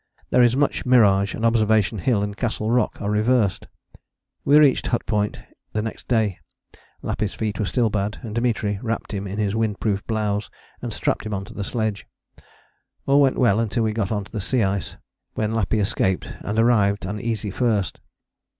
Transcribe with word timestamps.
There 0.31 0.41
is 0.41 0.55
much 0.55 0.83
mirage, 0.83 1.35
and 1.35 1.45
Observation 1.45 1.99
Hill 1.99 2.23
and 2.23 2.35
Castle 2.35 2.71
Rock 2.71 2.99
are 3.03 3.11
reversed." 3.11 3.67
We 4.43 4.57
reached 4.57 4.87
Hut 4.87 5.05
Point 5.05 5.39
the 5.73 5.83
next 5.83 6.07
day. 6.07 6.39
Lappy's 7.03 7.35
feet 7.35 7.59
were 7.59 7.67
still 7.67 7.91
bad, 7.91 8.17
and 8.23 8.33
Dimitri 8.33 8.79
wrapped 8.81 9.13
him 9.13 9.27
in 9.27 9.37
his 9.37 9.53
windproof 9.53 10.03
blouse 10.07 10.49
and 10.81 10.91
strapped 10.91 11.23
him 11.23 11.35
on 11.35 11.45
to 11.45 11.53
the 11.53 11.63
sledge. 11.63 12.07
All 13.05 13.21
went 13.21 13.37
well 13.37 13.59
until 13.59 13.83
we 13.83 13.93
got 13.93 14.11
on 14.11 14.23
to 14.23 14.31
the 14.31 14.41
sea 14.41 14.63
ice, 14.63 14.97
when 15.35 15.53
Lappy 15.53 15.77
escaped 15.77 16.27
and 16.39 16.57
arrived 16.57 17.05
an 17.05 17.21
easy 17.21 17.51
first. 17.51 17.99